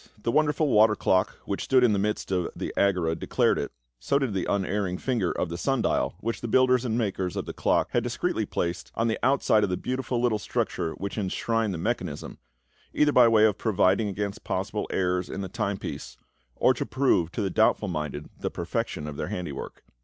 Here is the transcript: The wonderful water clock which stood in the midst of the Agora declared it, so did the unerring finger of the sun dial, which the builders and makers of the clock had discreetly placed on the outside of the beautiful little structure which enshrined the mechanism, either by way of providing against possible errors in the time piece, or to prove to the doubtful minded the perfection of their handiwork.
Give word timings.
The 0.23 0.31
wonderful 0.31 0.67
water 0.67 0.95
clock 0.95 1.37
which 1.45 1.63
stood 1.63 1.83
in 1.83 1.93
the 1.93 1.99
midst 1.99 2.31
of 2.31 2.49
the 2.55 2.73
Agora 2.75 3.13
declared 3.15 3.59
it, 3.59 3.71
so 3.99 4.17
did 4.17 4.33
the 4.33 4.47
unerring 4.51 4.97
finger 4.97 5.31
of 5.31 5.49
the 5.49 5.59
sun 5.59 5.83
dial, 5.83 6.15
which 6.21 6.41
the 6.41 6.47
builders 6.47 6.83
and 6.83 6.97
makers 6.97 7.35
of 7.35 7.45
the 7.45 7.53
clock 7.53 7.89
had 7.91 8.01
discreetly 8.01 8.47
placed 8.47 8.91
on 8.95 9.07
the 9.09 9.19
outside 9.21 9.63
of 9.63 9.69
the 9.69 9.77
beautiful 9.77 10.19
little 10.19 10.39
structure 10.39 10.93
which 10.93 11.19
enshrined 11.19 11.71
the 11.71 11.77
mechanism, 11.77 12.39
either 12.95 13.11
by 13.11 13.27
way 13.27 13.45
of 13.45 13.59
providing 13.59 14.07
against 14.07 14.43
possible 14.43 14.87
errors 14.91 15.29
in 15.29 15.41
the 15.41 15.47
time 15.49 15.77
piece, 15.77 16.17
or 16.55 16.73
to 16.73 16.83
prove 16.83 17.31
to 17.33 17.41
the 17.43 17.51
doubtful 17.51 17.87
minded 17.87 18.27
the 18.39 18.49
perfection 18.49 19.05
of 19.05 19.17
their 19.17 19.27
handiwork. 19.27 19.83